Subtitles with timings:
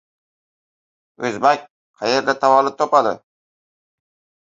[1.29, 1.63] O‘zbak
[2.01, 3.17] qayerda tavallud topadi